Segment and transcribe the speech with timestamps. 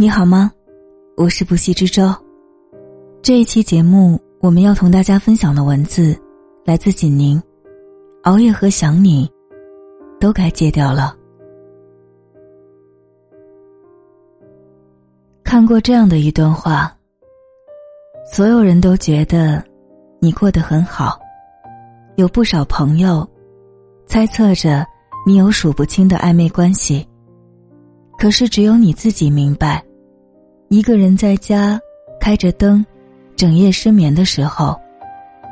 [0.00, 0.50] 你好吗？
[1.14, 2.10] 我是不息之舟。
[3.20, 6.18] 这一期节目，我们要同大家分享的文字
[6.64, 7.38] 来自锦宁。
[8.22, 9.30] 熬夜和想你，
[10.18, 11.14] 都该戒掉了。
[15.44, 16.96] 看过这样的一段话：
[18.32, 19.62] 所有人都觉得
[20.18, 21.20] 你过得很好，
[22.16, 23.28] 有不少朋友
[24.06, 24.82] 猜测着
[25.26, 27.06] 你有数不清的暧昧关系。
[28.16, 29.84] 可是只有你自己明白。
[30.72, 31.80] 一个人在家
[32.20, 32.86] 开着灯，
[33.34, 34.80] 整夜失眠的时候，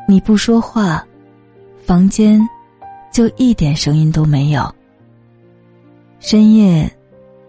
[0.07, 1.05] 你不说话，
[1.85, 2.41] 房间
[3.13, 4.73] 就一点声音都没有。
[6.21, 6.89] 深夜，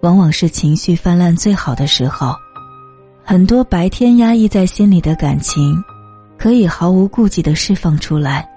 [0.01, 2.33] 往往是情绪泛滥最好的时候，
[3.23, 5.79] 很多白天压抑在心里的感情，
[6.39, 8.49] 可以毫无顾忌的释放出来。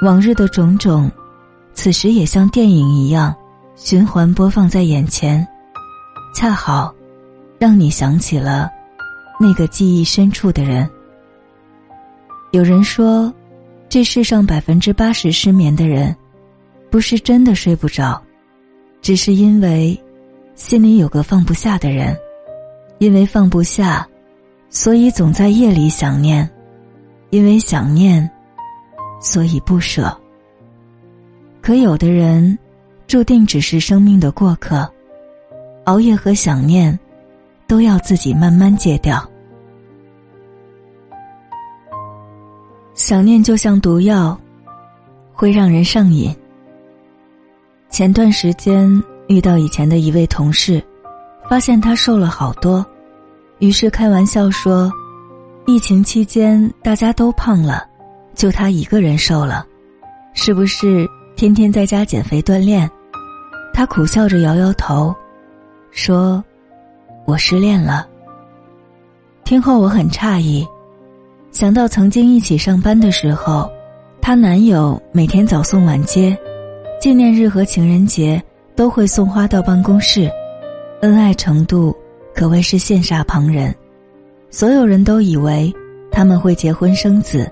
[0.00, 1.12] 往日的种种，
[1.74, 3.36] 此时也像电影一样
[3.76, 5.46] 循环播放在眼前，
[6.34, 6.94] 恰好。
[7.58, 8.70] 让你想起了
[9.40, 10.88] 那个记忆深处的人。
[12.52, 13.32] 有人说，
[13.88, 16.14] 这世上百分之八十失眠的人，
[16.90, 18.22] 不是真的睡不着，
[19.02, 19.98] 只是因为
[20.54, 22.16] 心里有个放不下的人，
[22.98, 24.06] 因为放不下，
[24.70, 26.48] 所以总在夜里想念，
[27.30, 28.28] 因为想念，
[29.20, 30.16] 所以不舍。
[31.60, 32.58] 可有的人，
[33.06, 34.90] 注定只是生命的过客，
[35.84, 36.98] 熬夜和想念。
[37.68, 39.22] 都要自己慢慢戒掉。
[42.94, 44.36] 想念就像毒药，
[45.32, 46.34] 会让人上瘾。
[47.90, 48.90] 前段时间
[49.28, 50.82] 遇到以前的一位同事，
[51.48, 52.84] 发现他瘦了好多，
[53.58, 54.90] 于是开玩笑说
[55.66, 57.86] ：“疫情期间大家都胖了，
[58.34, 59.64] 就他一个人瘦了，
[60.32, 62.90] 是不是天天在家减肥锻炼？”
[63.72, 65.14] 他苦笑着摇摇头，
[65.90, 66.42] 说。
[67.28, 68.08] 我失恋了。
[69.44, 70.66] 听后我很诧异，
[71.50, 73.70] 想到曾经一起上班的时候，
[74.18, 76.34] 她男友每天早送晚接，
[76.98, 78.42] 纪念日和情人节
[78.74, 80.32] 都会送花到办公室，
[81.02, 81.94] 恩爱程度
[82.34, 83.74] 可谓是羡煞旁人。
[84.48, 85.70] 所有人都以为
[86.10, 87.46] 他们会结婚生子，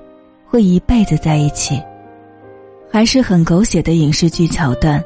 [0.47, 1.78] 会一辈子在一起，
[2.91, 5.04] 还是很狗血的影视剧桥段。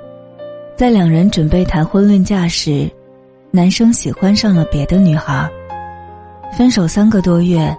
[0.76, 2.88] 在两人准备谈婚论嫁时。
[3.52, 5.50] 男生喜欢上了别的女孩，
[6.56, 7.76] 分手三个多月，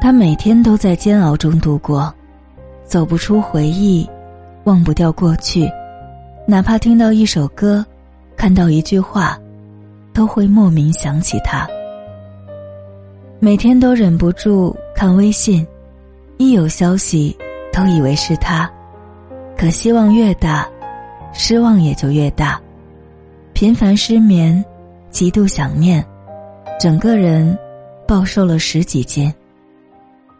[0.00, 2.12] 他每天都在煎熬中度过，
[2.86, 4.08] 走不出回忆，
[4.64, 5.70] 忘不掉过去，
[6.46, 7.84] 哪怕听到一首歌，
[8.34, 9.38] 看到一句话，
[10.14, 11.68] 都会莫名想起他。
[13.40, 15.66] 每天都忍不住看微信，
[16.38, 17.36] 一有消息
[17.70, 18.70] 都以为是他，
[19.54, 20.66] 可希望越大，
[21.34, 22.58] 失望也就越大，
[23.52, 24.64] 频繁失眠。
[25.14, 26.04] 极度想念，
[26.80, 27.56] 整个人
[28.04, 29.32] 暴瘦了十几斤。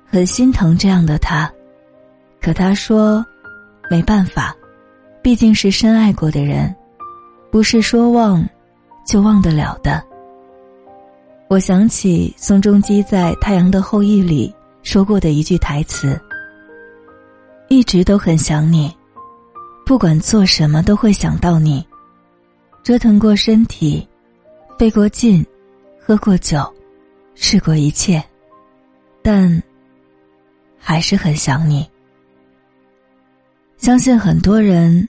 [0.04, 1.48] 很心疼这样的他，
[2.42, 3.24] 可他说
[3.88, 4.52] 没办法，
[5.22, 6.74] 毕竟是深爱过的人，
[7.52, 8.44] 不是说忘
[9.06, 10.02] 就忘得了的。
[11.46, 14.52] 我想起宋仲基在《太阳的后裔》里
[14.82, 16.20] 说过的一句台词
[17.70, 18.92] ：“一直都很想你，
[19.86, 21.86] 不管做什么都会想到你，
[22.82, 24.04] 折腾过身体。”
[24.76, 25.44] 背过劲，
[26.04, 26.60] 喝过酒，
[27.34, 28.22] 试过一切，
[29.22, 29.62] 但
[30.76, 31.88] 还是很想你。
[33.76, 35.08] 相信很多人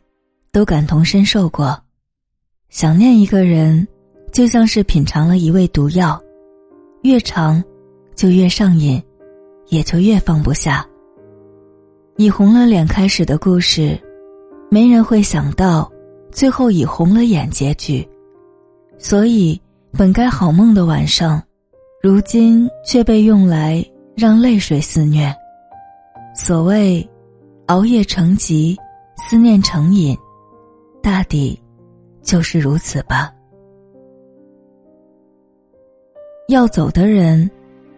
[0.51, 1.77] 都感同身受过，
[2.69, 3.87] 想念一个人，
[4.31, 6.21] 就像是品尝了一味毒药，
[7.01, 7.63] 越长
[8.15, 9.01] 就越上瘾，
[9.69, 10.85] 也就越放不下。
[12.17, 13.99] 以红了脸开始的故事，
[14.69, 15.91] 没人会想到
[16.31, 18.07] 最后以红了眼结局。
[18.97, 19.59] 所以，
[19.91, 21.41] 本该好梦的晚上，
[22.01, 23.85] 如今却被用来
[24.15, 25.33] 让泪水肆虐。
[26.35, 27.07] 所谓
[27.67, 28.77] 熬夜成疾，
[29.15, 30.17] 思念成瘾，
[31.01, 31.59] 大抵
[32.21, 33.31] 就是如此吧。
[36.47, 37.49] 要走的人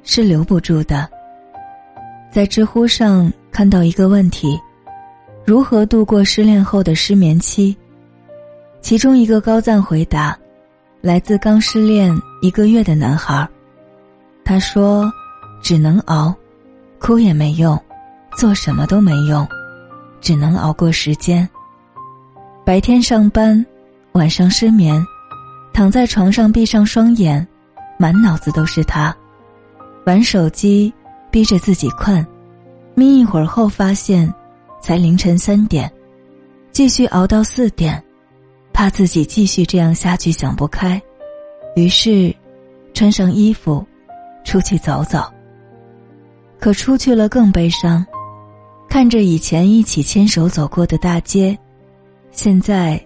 [0.03, 1.09] 是留不住的。
[2.31, 4.59] 在知乎上看到一个问题：
[5.45, 7.75] 如何度过失恋后的失眠期？
[8.81, 10.37] 其中一个高赞回答。
[11.01, 13.47] 来自刚失恋一个月的男孩，
[14.43, 15.11] 他说
[15.61, 16.35] ：“只能熬，
[16.99, 17.79] 哭也没用，
[18.35, 19.47] 做什么都没用，
[20.19, 21.47] 只能熬过时间。
[22.65, 23.63] 白天上班，
[24.13, 25.01] 晚上失眠，
[25.71, 27.47] 躺在床上闭上双眼，
[27.97, 29.15] 满脑子都是他。
[30.05, 30.91] 玩手机，
[31.29, 32.25] 逼着自己困，
[32.95, 34.33] 眯一会儿后发现，
[34.81, 35.91] 才凌晨三点，
[36.71, 38.03] 继续熬到四点。”
[38.77, 41.01] 怕自己继续这样下去想不开，
[41.75, 42.31] 于是，
[42.93, 43.83] 穿上衣服，
[44.43, 45.19] 出去走走。
[46.59, 48.05] 可出去了更悲伤，
[48.87, 51.57] 看着以前一起牵手走过的大街，
[52.29, 53.03] 现在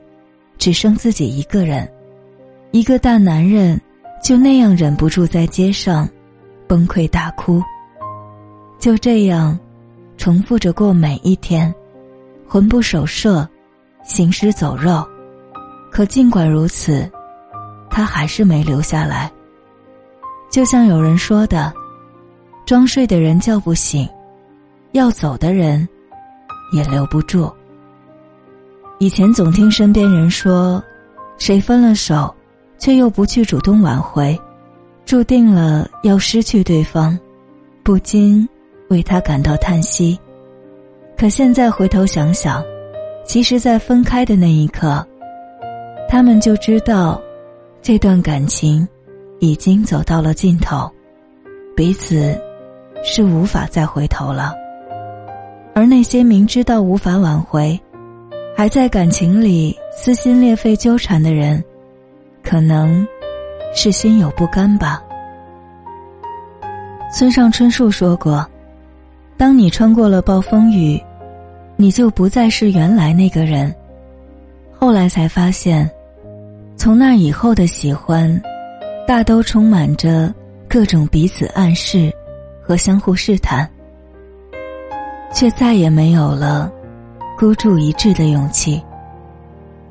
[0.57, 1.89] 只剩自己一个人，
[2.71, 3.79] 一个大男人
[4.21, 6.05] 就那样忍不住在街上
[6.67, 7.63] 崩溃大哭。
[8.77, 9.57] 就这样，
[10.17, 11.73] 重复着过每一天，
[12.45, 13.47] 魂不守舍，
[14.03, 15.07] 行尸走肉。
[15.91, 17.07] 可尽管如此，
[17.89, 19.31] 他还是没留下来。
[20.49, 21.71] 就像有人说的。
[22.63, 24.07] 装睡的人叫不醒，
[24.91, 25.85] 要走的人
[26.71, 27.51] 也留不住。
[28.99, 30.81] 以前总听身边人说，
[31.37, 32.33] 谁分了手，
[32.77, 34.39] 却又不去主动挽回，
[35.05, 37.19] 注定了要失去对方，
[37.83, 38.47] 不禁
[38.89, 40.17] 为他感到叹息。
[41.17, 42.63] 可现在回头想想，
[43.25, 45.05] 其实，在分开的那一刻，
[46.11, 47.21] 他们就知道，
[47.81, 48.85] 这段感情
[49.39, 50.91] 已经走到了尽头，
[51.73, 52.37] 彼此。
[53.03, 54.53] 是无法再回头了，
[55.73, 57.79] 而那些明知道无法挽回，
[58.55, 61.63] 还在感情里撕心裂肺纠缠的人，
[62.43, 63.03] 可能
[63.73, 65.01] 是心有不甘吧。
[67.11, 68.47] 村上春树说过
[69.35, 71.01] ：“当你穿过了暴风雨，
[71.75, 73.73] 你就不再是原来那个人。”
[74.77, 75.89] 后来才发现，
[76.81, 78.41] 从那以后的喜欢，
[79.07, 80.33] 大都充满着
[80.67, 82.11] 各种彼此暗示。
[82.59, 83.69] 和相互试探，
[85.31, 86.71] 却再也没有了
[87.37, 88.81] 孤注一掷的勇气。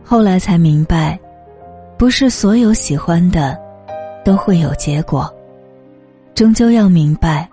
[0.03, 1.17] 后来才明白，
[1.97, 3.57] 不是所有喜欢的
[4.25, 5.33] 都会有结果，
[6.35, 7.49] 终究要明白，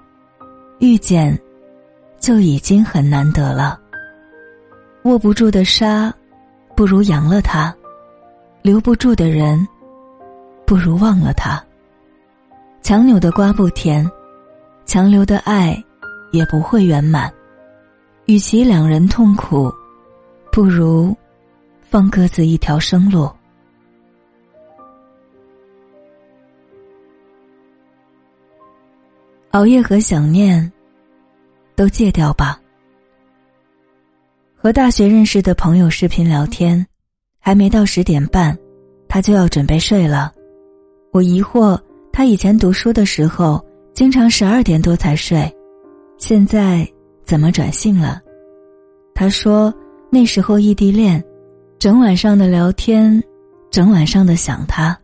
[0.80, 1.38] 遇见
[2.19, 3.80] 就已经很难得了。
[5.04, 6.12] 握不住的沙，
[6.75, 7.72] 不如扬了它；
[8.68, 9.66] 留不住的人，
[10.66, 11.64] 不如忘了他。
[12.81, 14.06] 强扭的瓜不甜。
[14.86, 15.81] 强留的爱，
[16.34, 17.34] 也不会圆满。
[18.25, 19.74] 与其两人痛苦，
[20.52, 21.16] 不如
[21.81, 23.31] 放各自一条生路。
[29.52, 30.69] 熬夜和想念，
[31.74, 32.60] 都戒掉吧。
[34.58, 36.86] 和大学认识的朋友视频聊天，
[37.48, 38.54] 还没到十点半，
[39.08, 40.34] 他就要准备睡了。
[41.14, 41.80] 我疑惑，
[42.12, 43.66] 他以前读书的时候。
[43.94, 45.50] 经常十二点多才睡，
[46.18, 46.86] 现在
[47.24, 48.22] 怎么转性了？
[49.16, 49.74] 他说
[50.12, 51.24] 那时候异地恋，
[51.80, 53.24] 整晚上的聊天，
[53.72, 54.96] 整晚上的想他，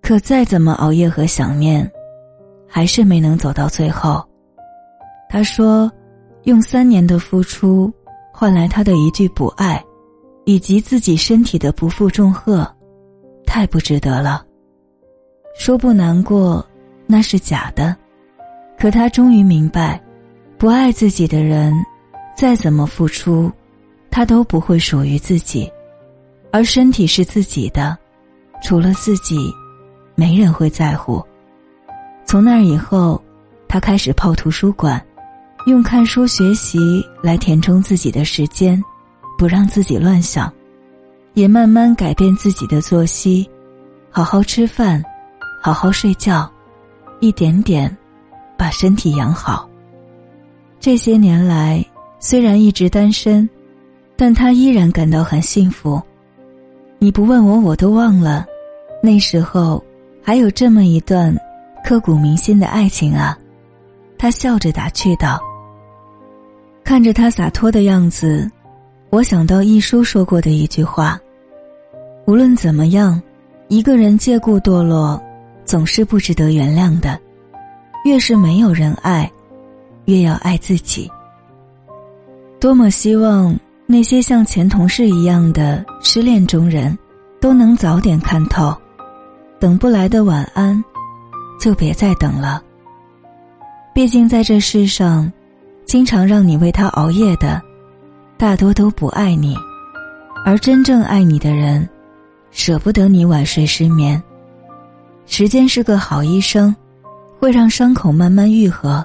[0.00, 1.90] 可再怎么熬夜和想念，
[2.68, 4.24] 还是没能走到最后。
[5.28, 5.90] 他说，
[6.44, 7.92] 用三年的付出
[8.32, 9.84] 换来他的一句不爱，
[10.48, 12.66] 以及自己身体的不负重荷，
[13.44, 14.42] 太不值得了。
[15.58, 16.66] 说不难过。
[17.06, 17.94] 那是假的，
[18.78, 20.02] 可他终于明白，
[20.56, 21.74] 不爱自己的人，
[22.34, 23.52] 再怎么付出，
[24.10, 25.70] 他都不会属于自己，
[26.50, 27.96] 而身体是自己的，
[28.62, 29.52] 除了自己，
[30.14, 31.22] 没人会在乎。
[32.24, 33.22] 从那以后，
[33.68, 35.02] 他开始泡图书馆，
[35.66, 36.78] 用看书学习
[37.22, 38.82] 来填充自己的时间，
[39.38, 40.52] 不让自己乱想，
[41.34, 43.48] 也慢慢改变自己的作息，
[44.10, 45.02] 好好吃饭，
[45.62, 46.50] 好好睡觉。
[47.20, 47.96] 一点点，
[48.56, 49.68] 把身体养好。
[50.80, 51.84] 这些年来，
[52.18, 53.48] 虽然一直单身，
[54.16, 56.02] 但他依然感到很幸福。
[56.98, 58.44] 你不问我，我都忘了，
[59.00, 59.82] 那时候
[60.22, 61.36] 还有这么一段
[61.84, 63.38] 刻骨铭心的爱情啊！
[64.18, 65.40] 他笑着打趣道。
[66.84, 68.50] 看着他洒脱的样子，
[69.10, 71.20] 我想到一书说过的一句话：
[72.26, 73.20] 无论怎么样，
[73.68, 75.20] 一个人借故堕落。
[75.64, 77.20] 总是不值得原谅的，
[78.02, 79.30] 越是没有人爱，
[80.06, 81.10] 越要爱自己。
[82.58, 86.98] 多么希望那些像前同事一样的失恋中人，
[87.38, 88.74] 都能早点看透，
[89.60, 90.82] 等不来的晚安，
[91.60, 92.62] 就别再等了。
[93.94, 95.30] 毕竟在这世上，
[95.84, 97.60] 经常让你为他熬夜的，
[98.38, 99.56] 大多都不爱你，
[100.44, 101.86] 而真正爱你的人，
[102.52, 104.22] 舍不得你晚睡失眠。
[105.26, 106.74] 时间是个好医生，
[107.40, 109.04] 会让伤口慢慢愈合，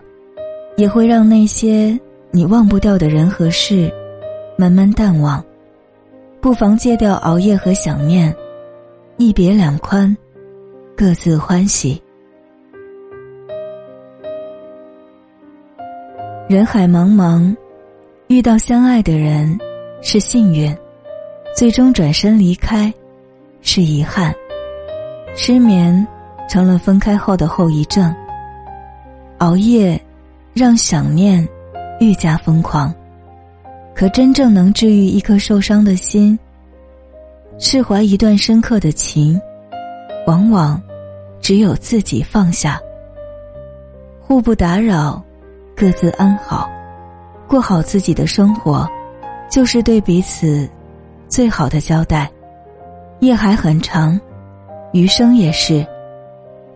[0.78, 2.00] 也会让那些
[2.30, 3.92] 你忘不掉的人和事
[4.56, 5.44] 慢慢淡忘。
[6.40, 8.34] 不妨戒掉熬夜和想念，
[9.18, 10.16] 一别两宽，
[10.96, 12.00] 各自欢喜。
[16.48, 17.56] 人海茫茫，
[18.34, 19.56] 遇到相爱的人
[20.02, 20.76] 是幸运，
[21.56, 22.92] 最终转身离开
[23.62, 24.34] 是遗憾。
[25.36, 26.06] 失眠。
[26.50, 28.14] 成了分开后的后遗症。
[29.38, 30.00] 熬夜，
[30.54, 31.48] 让想念
[32.00, 32.94] 愈加疯狂。
[33.96, 36.38] 可真正能治愈一颗受伤的心，
[37.60, 39.40] 释怀一段深刻的情，
[40.28, 40.80] 往往
[41.40, 42.80] 只有自己放下。
[44.20, 45.24] 互不打扰，
[45.76, 46.70] 各自安好，
[47.48, 48.88] 过好自己的生活，
[49.50, 50.70] 就是对彼此
[51.28, 52.30] 最好的交代。
[53.20, 54.20] 夜还很长，
[54.92, 55.86] 余生也是，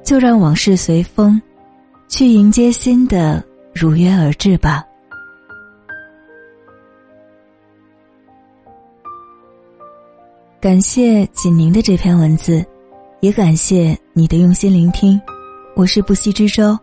[0.04, 1.42] 就让往事随风，
[2.08, 3.44] 去迎接新的
[3.74, 4.84] 如约而至吧。
[10.60, 12.66] 感谢锦宁的这篇文字，
[13.20, 15.20] 也感谢你的用心聆听。
[15.76, 16.78] 我是不息之舟，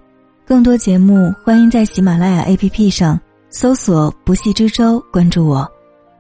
[0.47, 3.19] 更多节目欢迎在喜马拉雅 APP 上
[3.55, 5.71] 搜索“不系之舟”，关注我。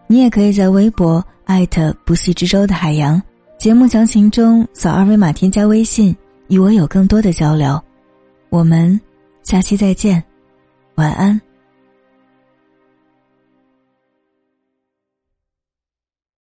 [0.07, 3.21] 你也可以在微博艾特“不系之舟”的海洋。
[3.59, 6.15] 节目详情中扫二维码添加微信，
[6.47, 7.83] 与我有更多的交流。
[8.51, 8.99] 我们
[9.43, 10.23] 下期再见，
[10.95, 11.41] 晚安。